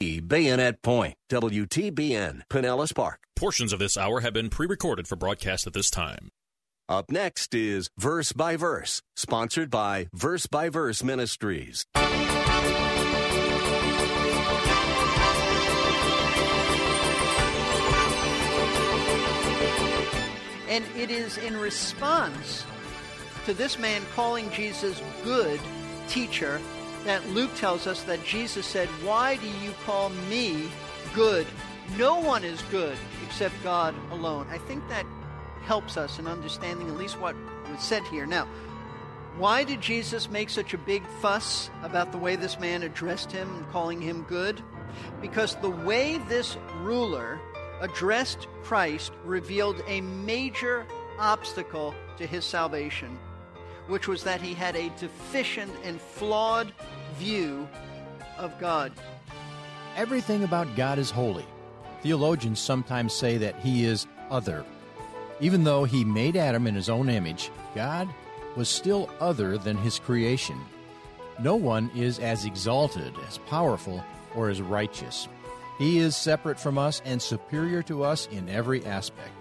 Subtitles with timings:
[0.00, 3.20] Bayonet Point, WTBN, Pinellas Park.
[3.36, 6.30] Portions of this hour have been pre recorded for broadcast at this time.
[6.88, 11.84] Up next is Verse by Verse, sponsored by Verse by Verse Ministries.
[20.66, 22.64] And it is in response
[23.44, 25.60] to this man calling Jesus good
[26.08, 26.58] teacher
[27.04, 30.68] that Luke tells us that Jesus said, Why do you call me
[31.14, 31.46] good?
[31.96, 32.96] No one is good
[33.26, 34.46] except God alone.
[34.50, 35.06] I think that
[35.62, 37.34] helps us in understanding at least what
[37.70, 38.26] was said here.
[38.26, 38.46] Now,
[39.36, 43.48] why did Jesus make such a big fuss about the way this man addressed him
[43.56, 44.62] and calling him good?
[45.20, 47.40] Because the way this ruler
[47.80, 50.86] addressed Christ revealed a major
[51.18, 53.18] obstacle to his salvation
[53.90, 56.72] which was that he had a deficient and flawed
[57.18, 57.68] view
[58.38, 58.92] of God.
[59.96, 61.44] Everything about God is holy.
[62.00, 64.64] Theologians sometimes say that he is other.
[65.40, 68.08] Even though he made Adam in his own image, God
[68.56, 70.58] was still other than his creation.
[71.40, 74.04] No one is as exalted, as powerful,
[74.36, 75.26] or as righteous.
[75.78, 79.32] He is separate from us and superior to us in every aspect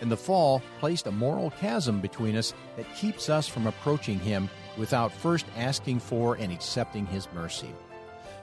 [0.00, 4.48] and the fall placed a moral chasm between us that keeps us from approaching Him
[4.76, 7.70] without first asking for and accepting His mercy.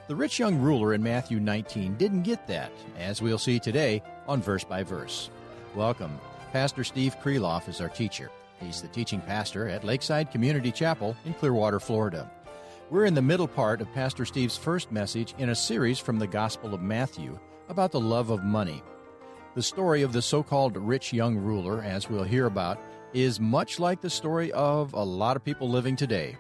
[0.08, 4.42] The rich young ruler in Matthew 19 didn't get that, as we'll see today on
[4.42, 5.30] Verse by Verse.
[5.74, 6.20] Welcome.
[6.52, 8.30] Pastor Steve Kreloff is our teacher.
[8.62, 12.30] He's the teaching pastor at Lakeside Community Chapel in Clearwater, Florida.
[12.92, 16.28] We're in the middle part of Pastor Steve's first message in a series from the
[16.28, 18.84] Gospel of Matthew about the love of money.
[19.56, 22.78] The story of the so called rich young ruler, as we'll hear about,
[23.14, 26.36] is much like the story of a lot of people living today.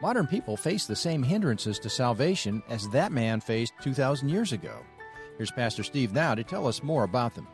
[0.00, 4.76] Modern people face the same hindrances to salvation as that man faced 2,000 years ago.
[5.38, 7.48] Here's Pastor Steve now to tell us more about them.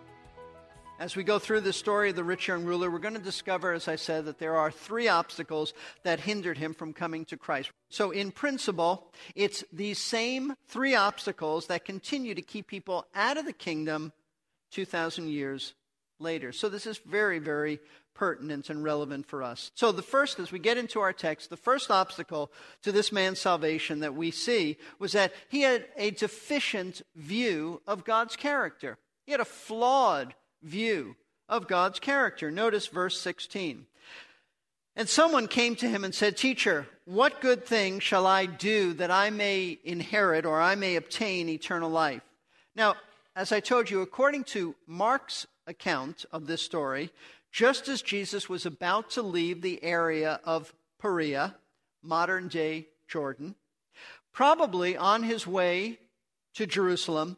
[1.01, 3.73] As we go through the story of the rich young ruler, we're going to discover,
[3.73, 7.71] as I said, that there are three obstacles that hindered him from coming to Christ.
[7.89, 13.47] So, in principle, it's these same three obstacles that continue to keep people out of
[13.47, 14.13] the kingdom
[14.71, 15.75] 2,000 years
[16.19, 16.53] later.
[16.53, 17.81] So this is very, very
[18.15, 19.71] pertinent and relevant for us.
[19.75, 22.51] So the first, as we get into our text, the first obstacle
[22.83, 28.05] to this man's salvation that we see was that he had a deficient view of
[28.05, 28.99] God's character.
[29.25, 31.15] He had a flawed view
[31.49, 32.51] of God's character.
[32.51, 33.87] Notice verse 16.
[34.97, 39.13] And someone came to him and said, Teacher, what good thing shall I do that
[39.13, 42.23] I may inherit or I may obtain eternal life?
[42.75, 42.97] Now,
[43.39, 47.13] as I told you, according to Mark's account of this story,
[47.53, 51.55] just as Jesus was about to leave the area of Perea,
[52.03, 53.55] modern day Jordan,
[54.33, 56.01] probably on his way
[56.55, 57.37] to Jerusalem,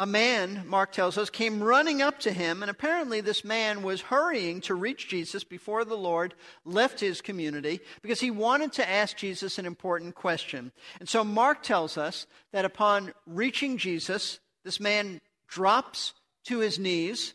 [0.00, 4.02] a man, Mark tells us, came running up to him, and apparently this man was
[4.02, 6.34] hurrying to reach Jesus before the Lord
[6.64, 10.70] left his community because he wanted to ask Jesus an important question.
[11.00, 16.12] And so Mark tells us that upon reaching Jesus, this man drops
[16.44, 17.32] to his knees,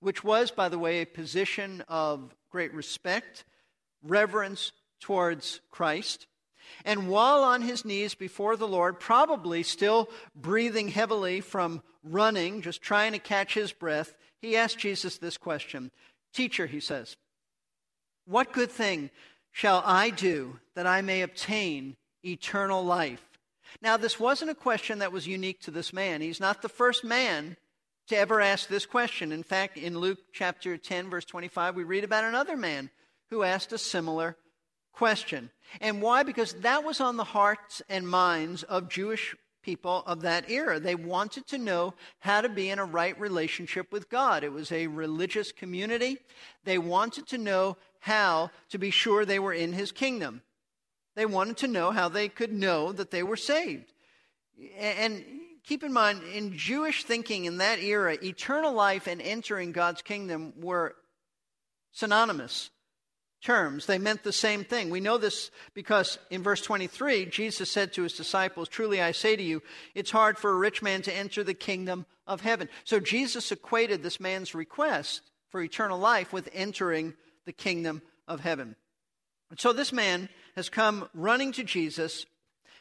[0.00, 3.46] which was, by the way, a position of great respect,
[4.02, 6.26] reverence towards Christ.
[6.84, 12.82] And while on his knees before the Lord, probably still breathing heavily from running, just
[12.82, 15.90] trying to catch his breath, he asked Jesus this question
[16.34, 17.16] Teacher, he says,
[18.26, 19.08] what good thing
[19.52, 23.24] shall I do that I may obtain eternal life?
[23.82, 26.20] Now, this wasn't a question that was unique to this man.
[26.20, 27.56] He's not the first man
[28.08, 29.32] to ever ask this question.
[29.32, 32.90] In fact, in Luke chapter 10, verse 25, we read about another man
[33.30, 34.36] who asked a similar
[34.92, 35.50] question.
[35.80, 36.22] And why?
[36.22, 40.80] Because that was on the hearts and minds of Jewish people of that era.
[40.80, 44.42] They wanted to know how to be in a right relationship with God.
[44.42, 46.16] It was a religious community.
[46.64, 50.42] They wanted to know how to be sure they were in his kingdom.
[51.18, 53.92] They wanted to know how they could know that they were saved.
[54.78, 55.24] And
[55.64, 60.52] keep in mind, in Jewish thinking in that era, eternal life and entering God's kingdom
[60.60, 60.94] were
[61.90, 62.70] synonymous.
[63.42, 63.86] terms.
[63.86, 64.90] They meant the same thing.
[64.90, 69.34] We know this because in verse 23, Jesus said to his disciples, Truly I say
[69.34, 69.60] to you,
[69.96, 72.68] it's hard for a rich man to enter the kingdom of heaven.
[72.84, 78.76] So Jesus equated this man's request for eternal life with entering the kingdom of heaven.
[79.50, 82.26] And so this man has come running to Jesus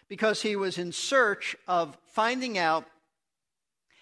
[0.09, 2.85] because he was in search of finding out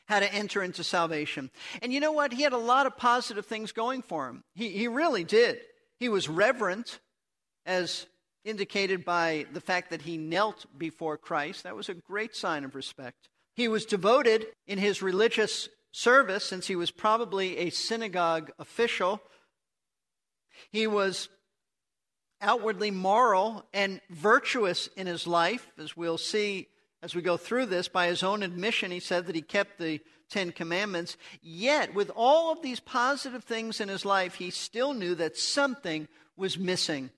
[0.05, 1.51] how to enter into salvation.
[1.81, 2.31] And you know what?
[2.31, 4.45] He had a lot of positive things going for him.
[4.53, 5.57] He, he really did.
[5.99, 7.01] He was reverent,
[7.65, 8.05] as
[8.45, 11.63] indicated by the fact that he knelt before Christ.
[11.63, 13.27] That was a great sign of respect.
[13.57, 19.19] He was devoted in his religious service, since he was probably a synagogue official.
[20.71, 21.27] He was
[22.45, 26.67] outwardly moral and virtuous in his life, as we'll see
[27.01, 27.87] as we go through this.
[27.87, 29.99] By his own admission, he said that he kept the
[30.29, 31.17] Ten Commandments.
[31.41, 36.07] Yet, with all of these positive things in his life, he still knew that something
[36.37, 37.09] was missing.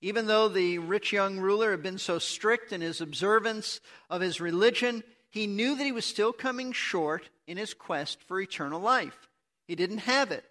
[0.00, 3.80] Even though the rich young ruler had been so strict in his observance
[4.10, 8.40] of his religion, he knew that he was still coming short in his quest for
[8.40, 9.28] eternal life.
[9.66, 10.44] He didn't have it.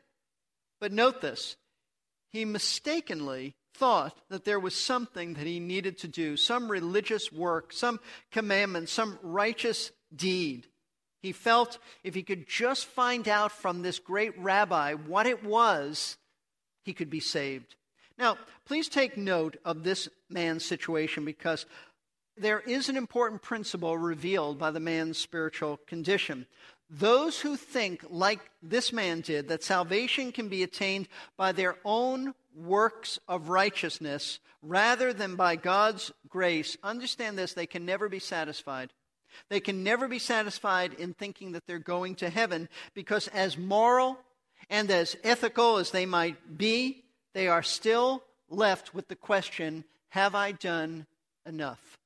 [0.79, 1.55] But note this
[2.31, 7.73] he mistakenly thought that there was something that he needed to do, some religious work,
[7.73, 7.99] some
[8.31, 10.67] commandment, some righteous deed.
[11.21, 16.17] He felt if he could just find out from this great rabbi what it was,
[16.83, 17.75] he could be saved.
[18.17, 21.65] Now, please take note of this man's situation because
[22.37, 26.45] there is an important principle revealed by the man's spiritual condition.
[26.89, 32.33] Those who think, like this man did, that salvation can be attained by their own
[32.55, 38.91] works of righteousness rather than by God's grace, understand this, they can never be satisfied.
[39.49, 44.17] They can never be satisfied in thinking that they're going to heaven because, as moral
[44.69, 47.03] and as ethical as they might be,
[47.33, 51.07] they are still left with the question Have I done
[51.45, 51.97] enough?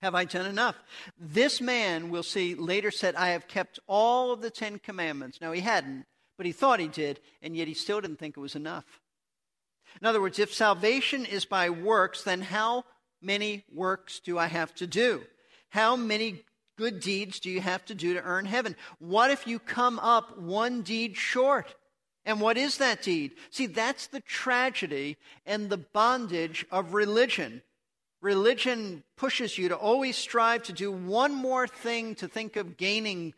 [0.00, 0.76] Have I done enough?
[1.16, 5.40] This man, we'll see later, said, I have kept all of the Ten Commandments.
[5.40, 6.06] Now, he hadn't,
[6.36, 9.00] but he thought he did, and yet he still didn't think it was enough.
[10.00, 12.84] In other words, if salvation is by works, then how
[13.20, 15.22] many works do I have to do?
[15.70, 16.42] How many
[16.76, 18.76] good deeds do you have to do to earn heaven?
[18.98, 21.74] What if you come up one deed short?
[22.24, 23.32] And what is that deed?
[23.50, 27.62] See, that's the tragedy and the bondage of religion.
[28.20, 33.34] Religion pushes you to always strive to do one more thing to think of gaining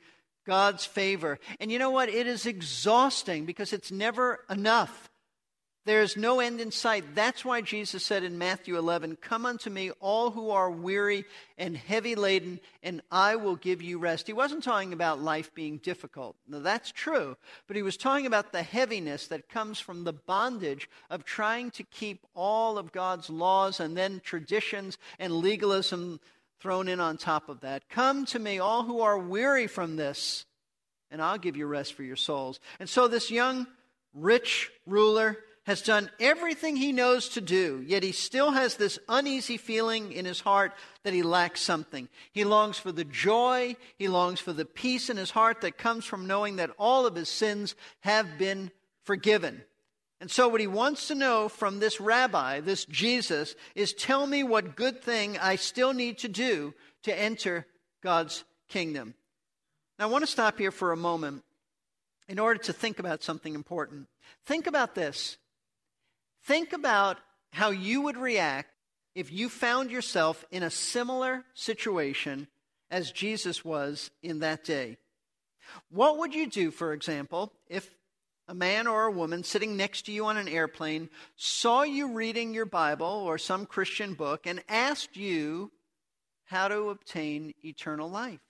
[0.46, 1.38] God's favor.
[1.58, 2.10] And you know what?
[2.10, 5.10] It is exhausting because it's never enough.
[5.86, 7.14] There's no end in sight.
[7.14, 11.26] That's why Jesus said in Matthew 11, Come unto me, all who are weary
[11.58, 14.26] and heavy laden, and I will give you rest.
[14.26, 16.36] He wasn't talking about life being difficult.
[16.48, 17.36] Now, that's true,
[17.66, 21.82] but he was talking about the heaviness that comes from the bondage of trying to
[21.82, 26.18] keep all of God's laws and then traditions and legalism
[26.60, 27.90] thrown in on top of that.
[27.90, 30.46] Come to me, all who are weary from this,
[31.10, 32.58] and I'll give you rest for your souls.
[32.80, 33.66] And so, this young,
[34.14, 39.56] rich ruler has done everything he knows to do, yet he still has this uneasy
[39.56, 40.72] feeling in his heart
[41.02, 42.08] that he lacks something.
[42.32, 46.04] He longs for the joy, he longs for the peace in his heart that comes
[46.04, 48.70] from knowing that all of his sins have been
[49.04, 49.62] forgiven.
[50.20, 54.42] And so, what he wants to know from this rabbi, this Jesus, is tell me
[54.42, 56.72] what good thing I still need to do
[57.02, 57.66] to enter
[58.02, 59.14] God's kingdom.
[59.98, 61.42] Now, I want to stop here for a moment
[62.28, 64.08] in order to think about something important.
[64.46, 65.36] Think about this.
[66.44, 67.18] Think about
[67.52, 68.70] how you would react
[69.14, 72.48] if you found yourself in a similar situation
[72.90, 74.98] as Jesus was in that day.
[75.90, 77.88] What would you do, for example, if
[78.46, 82.52] a man or a woman sitting next to you on an airplane saw you reading
[82.52, 85.72] your Bible or some Christian book and asked you
[86.44, 88.40] how to obtain eternal life?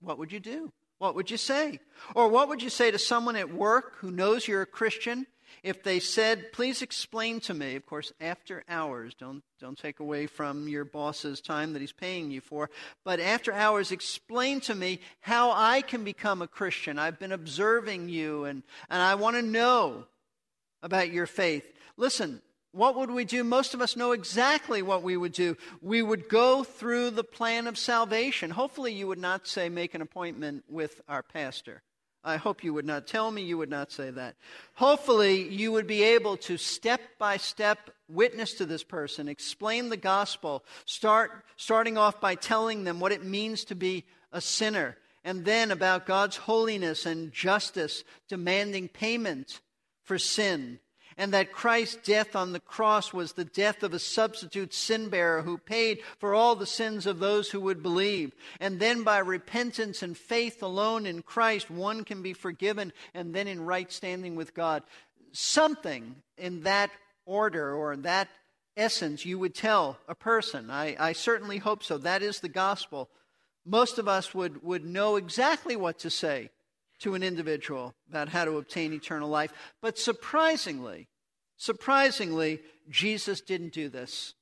[0.00, 0.70] What would you do?
[0.98, 1.80] What would you say?
[2.14, 5.26] Or what would you say to someone at work who knows you're a Christian
[5.62, 10.26] if they said, please explain to me, of course, after hours, don't, don't take away
[10.26, 12.70] from your boss's time that he's paying you for,
[13.04, 16.98] but after hours, explain to me how I can become a Christian.
[16.98, 20.04] I've been observing you and, and I want to know
[20.82, 21.64] about your faith.
[21.96, 22.40] Listen,
[22.72, 23.44] what would we do?
[23.44, 25.56] Most of us know exactly what we would do.
[25.80, 28.50] We would go through the plan of salvation.
[28.50, 31.82] Hopefully, you would not say, make an appointment with our pastor.
[32.28, 34.36] I hope you would not tell me, you would not say that.
[34.74, 39.96] Hopefully, you would be able to step by step witness to this person, explain the
[39.96, 45.44] gospel, start, starting off by telling them what it means to be a sinner, and
[45.44, 49.60] then about God's holiness and justice demanding payment
[50.04, 50.80] for sin.
[51.18, 55.42] And that Christ's death on the cross was the death of a substitute sin bearer
[55.42, 58.32] who paid for all the sins of those who would believe.
[58.60, 63.48] And then by repentance and faith alone in Christ, one can be forgiven and then
[63.48, 64.84] in right standing with God.
[65.32, 66.90] Something in that
[67.26, 68.28] order or that
[68.76, 70.70] essence you would tell a person.
[70.70, 71.98] I, I certainly hope so.
[71.98, 73.10] That is the gospel.
[73.66, 76.50] Most of us would, would know exactly what to say
[77.00, 79.52] to an individual about how to obtain eternal life.
[79.80, 81.08] But surprisingly,
[81.56, 84.34] surprisingly, Jesus didn't do this.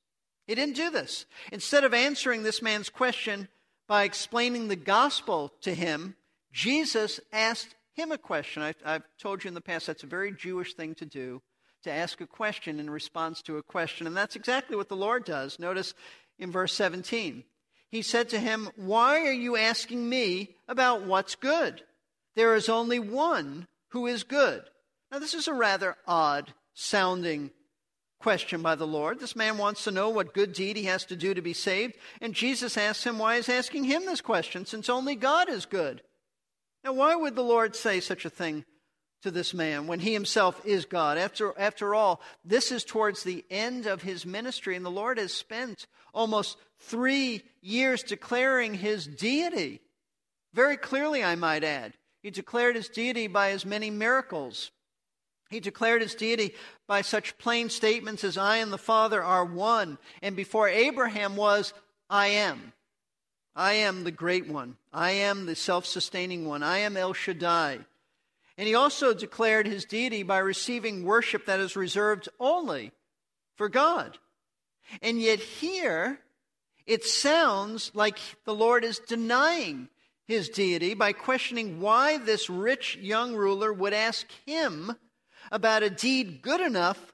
[0.45, 1.25] He didn't do this.
[1.51, 3.49] Instead of answering this man's question
[3.87, 6.15] by explaining the gospel to him,
[6.53, 8.63] Jesus asked him a question.
[8.63, 11.41] I, have told you in the past that's a very Jewish thing to do,
[11.83, 14.07] to ask a question in response to a question.
[14.07, 15.59] And that's exactly what the Lord does.
[15.59, 15.93] Notice
[16.39, 17.43] in verse 17.
[17.89, 21.83] He said to him, Why are you asking me about what's good?
[22.37, 24.61] There is only one who is good.
[25.11, 27.49] Now, this is a rather odd sounding
[28.19, 29.19] question by the Lord.
[29.19, 31.95] This man wants to know what good deed he has to do to be saved,
[32.21, 36.03] and Jesus asks him why he's asking him this question, since only God is good.
[36.83, 38.65] Now, why would the Lord say such a thing
[39.23, 41.17] to this man when he himself is God?
[41.17, 45.33] After, after all, this is towards the end of his ministry, and the Lord has
[45.33, 49.81] spent almost three years declaring his deity.
[50.53, 51.93] Very clearly, I might add.
[52.21, 54.71] He declared his deity by his many miracles.
[55.49, 56.53] He declared his deity
[56.87, 59.97] by such plain statements as, I and the Father are one.
[60.21, 61.73] And before Abraham was,
[62.09, 62.73] I am.
[63.55, 64.77] I am the great one.
[64.93, 66.63] I am the self sustaining one.
[66.63, 67.79] I am El Shaddai.
[68.57, 72.91] And he also declared his deity by receiving worship that is reserved only
[73.55, 74.17] for God.
[75.01, 76.19] And yet, here,
[76.85, 79.89] it sounds like the Lord is denying
[80.27, 84.95] his deity by questioning why this rich young ruler would ask him
[85.51, 87.13] about a deed good enough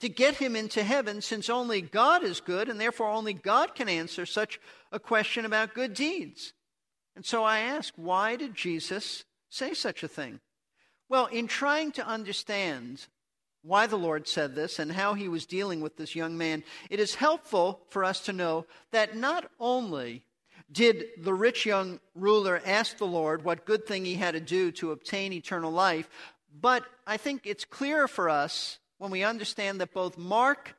[0.00, 3.88] to get him into heaven, since only God is good, and therefore only God can
[3.88, 4.60] answer such
[4.92, 6.52] a question about good deeds.
[7.16, 10.40] And so I ask, why did Jesus say such a thing?
[11.08, 13.06] Well, in trying to understand
[13.62, 17.00] why the Lord said this and how he was dealing with this young man, it
[17.00, 20.24] is helpful for us to know that not only
[20.74, 24.72] did the rich young ruler ask the Lord what good thing he had to do
[24.72, 26.10] to obtain eternal life.
[26.60, 30.74] But I think it's clearer for us when we understand that both Mark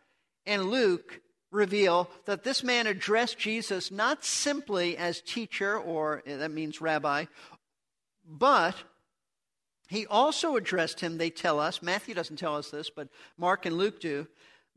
[0.45, 6.81] and Luke reveal that this man addressed Jesus not simply as teacher, or that means
[6.81, 7.25] rabbi,
[8.27, 8.75] but
[9.87, 13.77] he also addressed him, they tell us, Matthew doesn't tell us this, but Mark and
[13.77, 14.27] Luke do,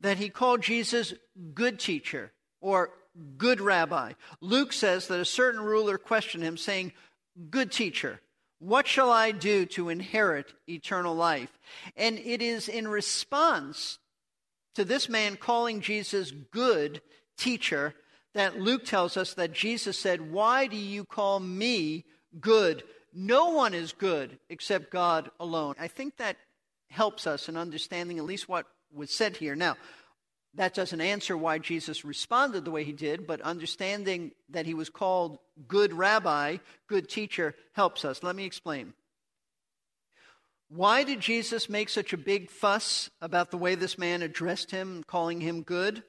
[0.00, 1.14] that he called Jesus
[1.54, 2.90] good teacher or
[3.36, 4.12] good rabbi.
[4.40, 6.92] Luke says that a certain ruler questioned him, saying,
[7.50, 8.20] Good teacher,
[8.58, 11.58] what shall I do to inherit eternal life?
[11.96, 13.98] And it is in response
[14.74, 17.00] to this man calling Jesus good
[17.36, 17.94] teacher
[18.34, 22.04] that Luke tells us that Jesus said, Why do you call me
[22.40, 22.82] good?
[23.14, 25.74] No one is good except God alone.
[25.78, 26.36] I think that
[26.90, 29.54] helps us in understanding at least what was said here.
[29.54, 29.76] Now,
[30.58, 34.90] that doesn't answer why Jesus responded the way he did, but understanding that he was
[34.90, 35.38] called
[35.68, 36.56] good rabbi,
[36.88, 38.24] good teacher, helps us.
[38.24, 38.92] Let me explain.
[40.68, 45.04] Why did Jesus make such a big fuss about the way this man addressed him,
[45.06, 46.02] calling him good?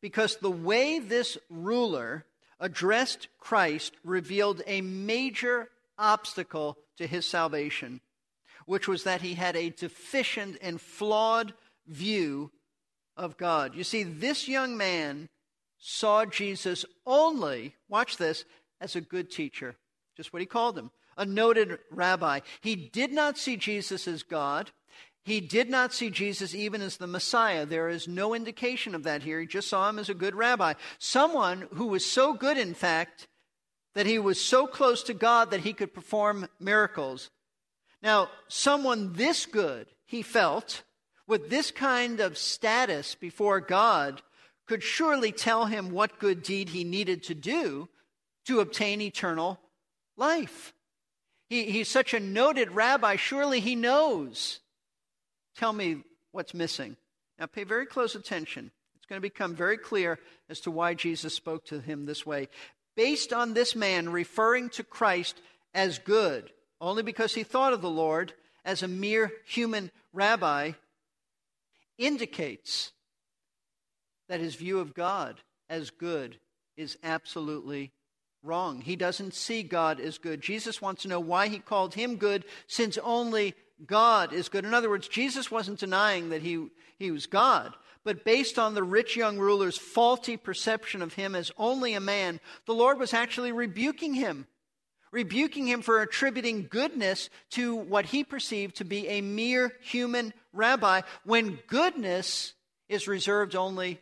[0.00, 2.24] Because the way this ruler
[2.58, 8.00] addressed Christ revealed a major obstacle to his salvation,
[8.64, 11.52] which was that he had a deficient and flawed
[11.86, 12.50] view
[13.20, 13.74] of God.
[13.74, 15.28] You see, this young man
[15.78, 18.44] saw Jesus only, watch this,
[18.80, 19.76] as a good teacher,
[20.16, 22.40] just what he called him, a noted rabbi.
[22.62, 24.70] He did not see Jesus as God.
[25.22, 27.66] He did not see Jesus even as the Messiah.
[27.66, 29.38] There is no indication of that here.
[29.40, 30.74] He just saw him as a good rabbi.
[30.98, 33.28] Someone who was so good, in fact,
[33.94, 37.30] that he was so close to God that he could perform miracles.
[38.02, 40.84] Now, someone this good, he felt,
[41.30, 44.20] with this kind of status before God
[44.66, 47.88] could surely tell him what good deed he needed to do
[48.46, 49.60] to obtain eternal
[50.16, 50.74] life.
[51.48, 54.58] He, he's such a noted rabbi, surely he knows.
[55.56, 56.96] Tell me what's missing.
[57.38, 58.72] Now, pay very close attention.
[58.96, 60.18] It's going to become very clear
[60.48, 62.48] as to why Jesus spoke to him this way.
[62.96, 65.40] Based on this man referring to Christ
[65.74, 68.32] as good, only because he thought of the Lord
[68.64, 70.72] as a mere human rabbi,
[72.00, 72.90] indicates
[74.28, 76.38] that his view of God as good
[76.76, 77.92] is absolutely
[78.42, 78.80] Wrong.
[78.80, 80.40] He doesn't see God as good.
[80.40, 83.54] Jesus wants to know why he called him good since only
[83.86, 84.64] God is good.
[84.64, 88.82] In other words, Jesus wasn't denying that he, he was God, but based on the
[88.82, 93.52] rich young ruler's faulty perception of him as only a man, the Lord was actually
[93.52, 94.46] rebuking him,
[95.12, 101.02] rebuking him for attributing goodness to what he perceived to be a mere human rabbi,
[101.24, 102.54] when goodness
[102.88, 104.00] is reserved only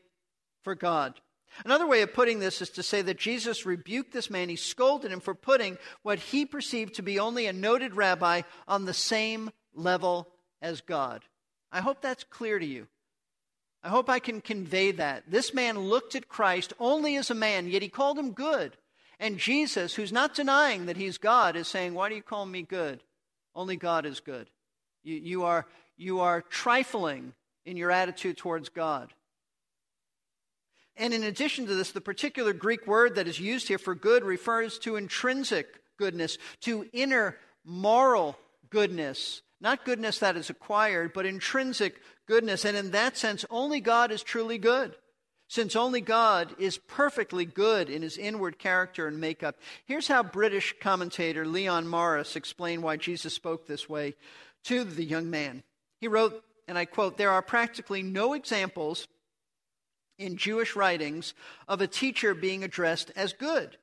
[0.62, 1.21] for God.
[1.65, 4.49] Another way of putting this is to say that Jesus rebuked this man.
[4.49, 8.85] He scolded him for putting what he perceived to be only a noted rabbi on
[8.85, 10.29] the same level
[10.62, 11.25] as God.
[11.73, 12.87] I hope that's clear to you.
[13.83, 15.25] I hope I can convey that.
[15.31, 18.77] This man looked at Christ only as a man, yet he called him good.
[19.21, 22.63] And Jesus, who's not denying that he's God, is saying, Why do you call me
[22.63, 23.03] good?
[23.55, 24.49] Only God is good.
[25.03, 27.33] You, you, are, you are trifling
[27.65, 29.13] in your attitude towards God.
[30.97, 34.25] And in addition to this, the particular Greek word that is used here for good
[34.25, 38.37] refers to intrinsic goodness, to inner moral
[38.71, 39.43] goodness.
[39.61, 41.97] Not goodness that is acquired, but intrinsic
[42.27, 42.65] goodness.
[42.65, 44.95] And in that sense, only God is truly good,
[45.49, 49.57] since only God is perfectly good in his inward character and makeup.
[49.87, 54.14] Here's how British commentator Leon Morris explained why Jesus spoke this way
[54.64, 55.62] to the young man.
[56.00, 59.09] He wrote, and I quote, There are practically no examples
[60.19, 61.33] in Jewish writings
[61.67, 63.78] of a teacher being addressed as good.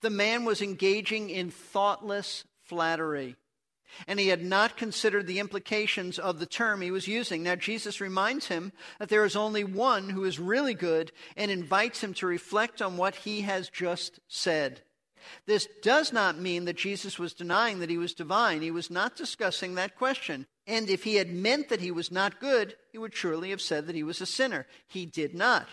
[0.00, 3.36] The man was engaging in thoughtless flattery,
[4.06, 7.42] and he had not considered the implications of the term he was using.
[7.42, 12.02] Now, Jesus reminds him that there is only one who is really good and invites
[12.02, 14.82] him to reflect on what he has just said.
[15.46, 18.60] This does not mean that Jesus was denying that he was divine.
[18.60, 20.46] He was not discussing that question.
[20.66, 23.86] And if he had meant that he was not good, he would surely have said
[23.86, 24.66] that he was a sinner.
[24.86, 25.68] He did not.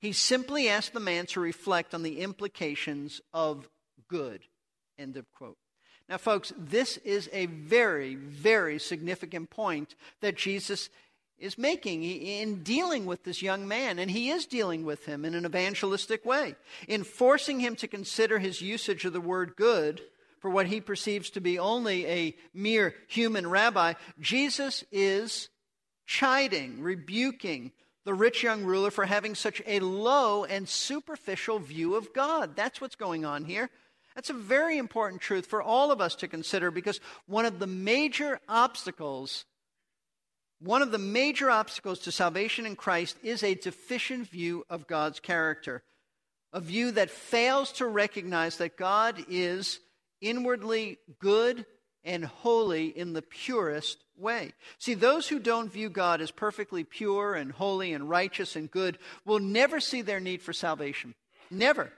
[0.00, 3.68] He simply asked the man to reflect on the implications of
[4.08, 4.42] good.
[4.98, 5.56] End of quote.
[6.08, 10.90] Now, folks, this is a very, very significant point that Jesus
[11.38, 15.34] is making in dealing with this young man, and he is dealing with him in
[15.34, 16.54] an evangelistic way,
[16.86, 20.00] in forcing him to consider his usage of the word good
[20.38, 23.94] for what he perceives to be only a mere human rabbi.
[24.20, 25.48] Jesus is
[26.06, 27.72] chiding, rebuking
[28.04, 32.56] the rich young ruler for having such a low and superficial view of God.
[32.56, 33.70] That's what's going on here.
[34.14, 37.66] That's a very important truth for all of us to consider because one of the
[37.66, 39.44] major obstacles
[40.62, 45.18] one of the major obstacles to salvation in Christ is a deficient view of God's
[45.18, 45.82] character,
[46.52, 49.80] a view that fails to recognize that God is
[50.20, 51.66] inwardly good
[52.04, 54.52] and holy in the purest way.
[54.78, 58.98] See, those who don't view God as perfectly pure and holy and righteous and good
[59.24, 61.16] will never see their need for salvation.
[61.50, 61.92] Never.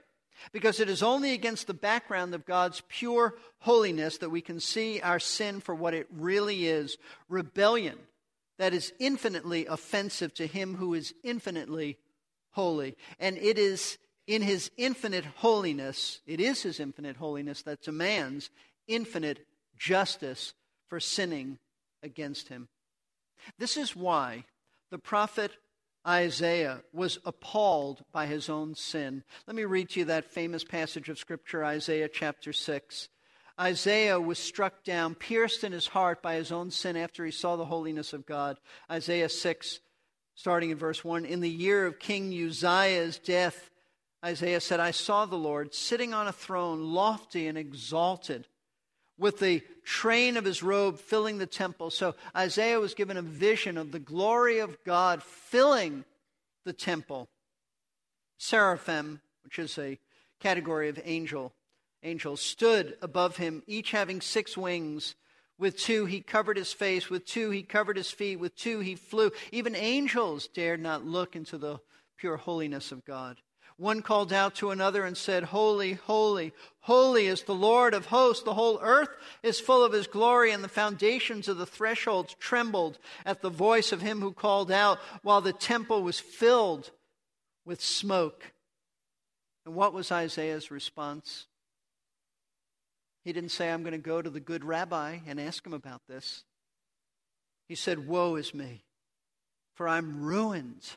[0.51, 5.01] Because it is only against the background of God's pure holiness that we can see
[5.01, 6.97] our sin for what it really is
[7.29, 7.97] rebellion
[8.57, 11.97] that is infinitely offensive to him who is infinitely
[12.51, 12.95] holy.
[13.19, 18.49] And it is in his infinite holiness, it is his infinite holiness that demands
[18.87, 19.45] infinite
[19.77, 20.53] justice
[20.87, 21.59] for sinning
[22.01, 22.67] against him.
[23.59, 24.45] This is why
[24.89, 25.51] the prophet
[26.07, 29.23] Isaiah was appalled by his own sin.
[29.47, 33.09] Let me read to you that famous passage of Scripture, Isaiah chapter 6.
[33.59, 37.55] Isaiah was struck down, pierced in his heart by his own sin after he saw
[37.55, 38.57] the holiness of God.
[38.91, 39.79] Isaiah 6,
[40.35, 41.25] starting in verse 1.
[41.25, 43.71] In the year of King Uzziah's death,
[44.23, 48.47] Isaiah said, I saw the Lord sitting on a throne, lofty and exalted,
[49.17, 51.89] with the train of his robe filling the temple.
[51.89, 56.03] So Isaiah was given a vision of the glory of God filling
[56.65, 57.29] the temple.
[58.37, 59.99] Seraphim, which is a
[60.39, 61.53] category of angel,
[62.03, 65.15] angels stood above him, each having six wings.
[65.57, 68.95] With two he covered his face, with two he covered his feet, with two he
[68.95, 69.31] flew.
[69.53, 71.79] Even angels dared not look into the
[72.17, 73.37] pure holiness of God.
[73.77, 78.43] One called out to another and said, Holy, holy, holy is the Lord of hosts.
[78.43, 79.09] The whole earth
[79.43, 83.91] is full of his glory, and the foundations of the thresholds trembled at the voice
[83.91, 86.91] of him who called out, while the temple was filled
[87.65, 88.53] with smoke.
[89.65, 91.47] And what was Isaiah's response?
[93.25, 96.03] He didn't say, I'm going to go to the good rabbi and ask him about
[96.07, 96.45] this.
[97.67, 98.83] He said, Woe is me,
[99.73, 100.95] for I'm ruined,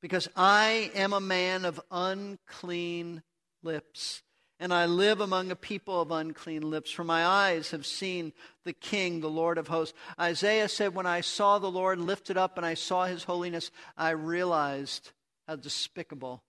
[0.00, 3.22] because I am a man of unclean
[3.62, 4.22] lips,
[4.58, 6.90] and I live among a people of unclean lips.
[6.90, 8.32] For my eyes have seen
[8.64, 9.96] the King, the Lord of hosts.
[10.18, 14.10] Isaiah said, When I saw the Lord lifted up and I saw his holiness, I
[14.10, 15.12] realized
[15.46, 16.42] how despicable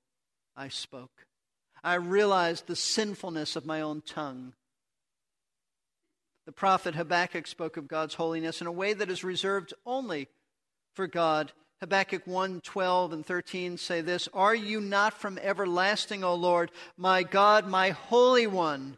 [0.56, 1.26] I spoke.
[1.84, 4.54] I realized the sinfulness of my own tongue.
[6.46, 10.30] The prophet Habakkuk spoke of God's holiness in a way that is reserved only
[10.94, 11.52] for God.
[11.80, 17.22] Habakkuk 1 12 and 13 say this Are you not from everlasting, O Lord, my
[17.22, 18.98] God, my Holy One?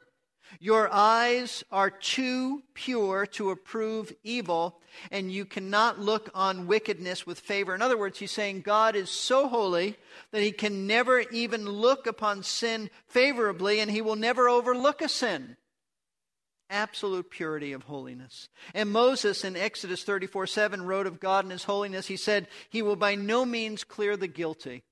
[0.59, 7.39] Your eyes are too pure to approve evil, and you cannot look on wickedness with
[7.39, 7.75] favor.
[7.75, 9.97] In other words, he's saying God is so holy
[10.31, 15.09] that he can never even look upon sin favorably, and he will never overlook a
[15.09, 15.57] sin.
[16.69, 18.49] Absolute purity of holiness.
[18.73, 22.81] And Moses in Exodus 34 7 wrote of God and his holiness, he said, He
[22.81, 24.83] will by no means clear the guilty.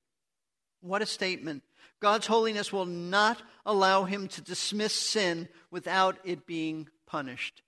[0.82, 1.64] What a statement.
[2.00, 7.64] God's holiness will not allow him to dismiss sin without it being punished.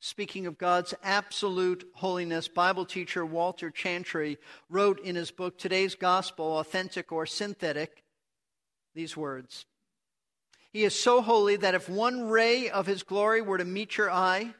[0.00, 6.58] Speaking of God's absolute holiness, Bible teacher Walter Chantry wrote in his book, Today's Gospel,
[6.58, 8.04] Authentic or Synthetic,
[8.94, 9.66] these words
[10.76, 14.10] He is so holy that if one ray of his glory were to meet your
[14.10, 14.52] eye,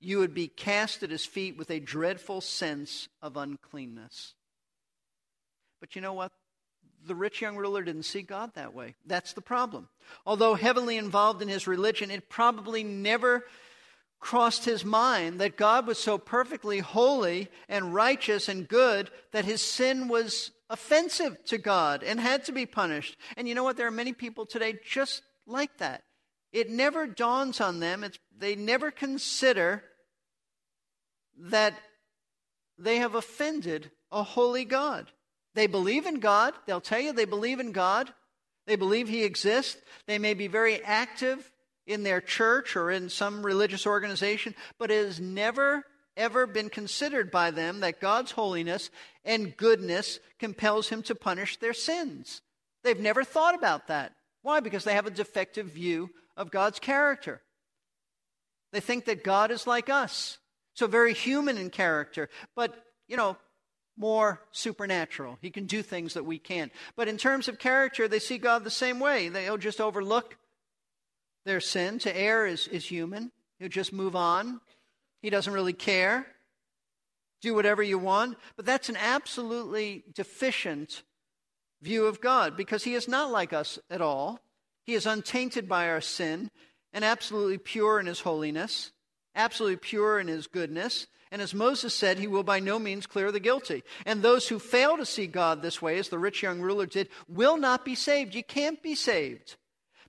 [0.00, 4.32] you would be cast at his feet with a dreadful sense of uncleanness.
[5.78, 6.32] But you know what?
[7.06, 8.94] the rich young ruler didn't see God that way.
[9.04, 9.90] That's the problem.
[10.24, 13.44] Although heavily involved in his religion, it probably never
[14.18, 19.60] crossed his mind that God was so perfectly holy and righteous and good that his
[19.60, 23.18] sin was offensive to God and had to be punished.
[23.36, 23.76] And you know what?
[23.76, 26.02] There are many people today just like that.
[26.52, 29.84] It never dawns on them, it's, they never consider
[31.38, 31.74] that
[32.78, 35.10] they have offended a holy God.
[35.54, 36.54] They believe in God.
[36.66, 38.12] They'll tell you they believe in God.
[38.66, 39.80] They believe He exists.
[40.06, 41.50] They may be very active
[41.86, 45.84] in their church or in some religious organization, but it has never,
[46.16, 48.90] ever been considered by them that God's holiness
[49.24, 52.42] and goodness compels Him to punish their sins.
[52.84, 54.12] They've never thought about that.
[54.42, 54.60] Why?
[54.60, 57.42] Because they have a defective view of God's character.
[58.72, 60.38] They think that God is like us,
[60.74, 62.28] so very human in character.
[62.54, 62.74] But,
[63.08, 63.36] you know,
[63.96, 65.38] more supernatural.
[65.42, 66.72] He can do things that we can't.
[66.96, 69.28] But in terms of character, they see God the same way.
[69.28, 70.36] They'll just overlook
[71.44, 71.98] their sin.
[72.00, 73.32] To err is, is human.
[73.58, 74.60] He'll just move on.
[75.20, 76.26] He doesn't really care.
[77.42, 78.38] Do whatever you want.
[78.56, 81.02] But that's an absolutely deficient
[81.82, 84.40] view of God because He is not like us at all.
[84.84, 86.50] He is untainted by our sin
[86.92, 88.92] and absolutely pure in His holiness,
[89.34, 91.06] absolutely pure in His goodness.
[91.32, 93.84] And as Moses said, he will by no means clear the guilty.
[94.04, 97.08] And those who fail to see God this way, as the rich young ruler did,
[97.28, 98.34] will not be saved.
[98.34, 99.56] You can't be saved.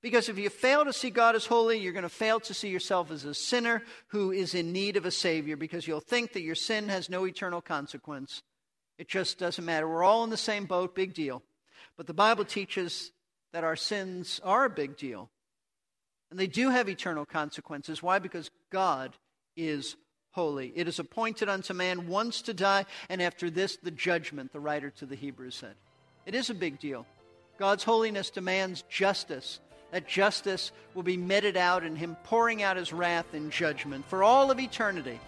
[0.02, 2.70] Because if you fail to see God as holy, you're going to fail to see
[2.70, 6.42] yourself as a sinner who is in need of a Savior because you'll think that
[6.42, 8.42] your sin has no eternal consequence.
[8.98, 9.88] It just doesn't matter.
[9.88, 11.44] We're all in the same boat, big deal.
[12.02, 13.12] But the Bible teaches
[13.54, 15.30] that our sins are a big deal.
[16.32, 18.02] And they do have eternal consequences.
[18.02, 18.18] Why?
[18.18, 19.16] Because God
[19.56, 19.98] is
[20.32, 20.74] holy.
[20.76, 24.90] It is appointed unto man once to die, and after this, the judgment, the writer
[24.90, 25.76] to the Hebrews said.
[26.26, 27.06] It is a big deal.
[27.60, 29.60] God's holiness demands justice.
[29.92, 34.24] That justice will be meted out in Him pouring out His wrath in judgment for
[34.24, 35.20] all of eternity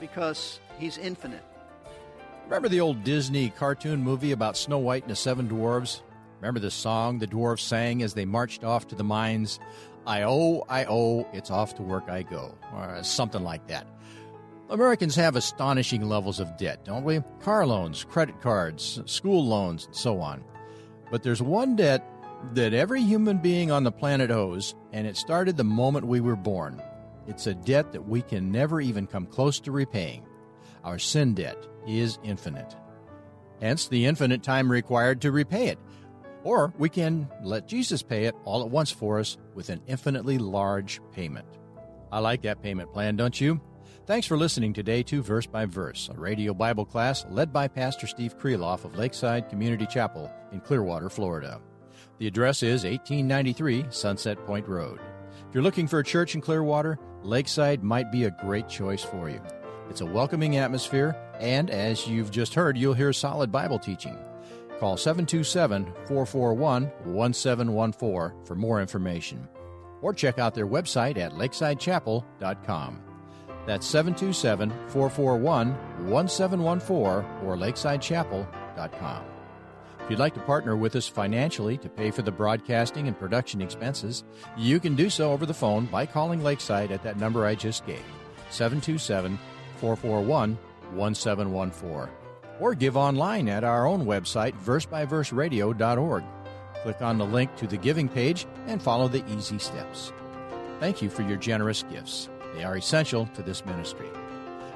[0.00, 1.44] because He's infinite.
[2.44, 6.02] Remember the old Disney cartoon movie about Snow White and the Seven Dwarves?
[6.40, 9.58] Remember the song the dwarves sang as they marched off to the mines?
[10.06, 10.84] I I
[11.32, 13.86] it's off to work I go, or uh, something like that.
[14.68, 17.22] Americans have astonishing levels of debt, don't we?
[17.40, 20.44] Car loans, credit cards, school loans, and so on.
[21.10, 22.06] But there's one debt
[22.52, 26.36] that every human being on the planet owes, and it started the moment we were
[26.36, 26.82] born.
[27.26, 30.26] It's a debt that we can never even come close to repaying.
[30.82, 32.76] Our sin debt is infinite.
[33.60, 35.78] Hence, the infinite time required to repay it.
[36.42, 40.38] Or we can let Jesus pay it all at once for us with an infinitely
[40.38, 41.46] large payment.
[42.12, 43.60] I like that payment plan, don't you?
[44.06, 48.06] Thanks for listening today to Verse by Verse, a radio Bible class led by Pastor
[48.06, 51.62] Steve Kreloff of Lakeside Community Chapel in Clearwater, Florida.
[52.18, 55.00] The address is 1893 Sunset Point Road.
[55.48, 59.30] If you're looking for a church in Clearwater, Lakeside might be a great choice for
[59.30, 59.40] you.
[59.90, 64.16] It's a welcoming atmosphere, and as you've just heard, you'll hear solid Bible teaching.
[64.80, 69.46] Call 727 441 1714 for more information,
[70.02, 73.02] or check out their website at lakesidechapel.com.
[73.66, 75.70] That's 727 441
[76.10, 79.24] 1714 or lakesidechapel.com.
[80.04, 83.62] If you'd like to partner with us financially to pay for the broadcasting and production
[83.62, 87.54] expenses, you can do so over the phone by calling Lakeside at that number I
[87.54, 88.04] just gave,
[88.50, 89.38] 727
[89.74, 90.58] 441
[90.92, 92.14] 1714,
[92.60, 96.24] or give online at our own website, versebyverseradio.org.
[96.82, 100.12] Click on the link to the giving page and follow the easy steps.
[100.80, 102.28] Thank you for your generous gifts.
[102.54, 104.08] They are essential to this ministry.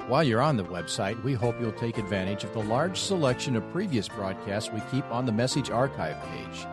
[0.07, 3.71] While you're on the website, we hope you'll take advantage of the large selection of
[3.71, 6.65] previous broadcasts we keep on the Message Archive page.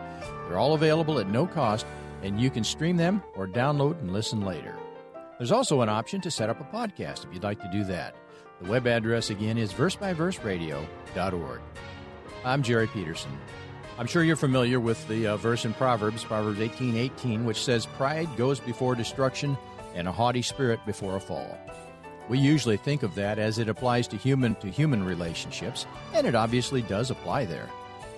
[0.47, 1.85] They're all available at no cost,
[2.23, 4.75] and you can stream them or download and listen later.
[5.37, 8.15] There's also an option to set up a podcast if you'd like to do that.
[8.61, 11.61] The web address again is versebyverseradio.org.
[12.43, 13.37] I'm Jerry Peterson.
[13.99, 18.29] I'm sure you're familiar with the uh, verse in Proverbs, Proverbs 18:18, which says, "Pride
[18.35, 19.57] goes before destruction,
[19.93, 21.57] and a haughty spirit before a fall."
[22.29, 26.35] We usually think of that as it applies to human to human relationships, and it
[26.35, 27.69] obviously does apply there.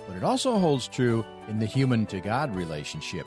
[0.06, 3.26] But it also holds true in the human to God relationship.